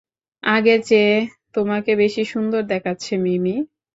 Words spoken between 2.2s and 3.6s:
সুন্দর দেখাচ্ছে, মিমি।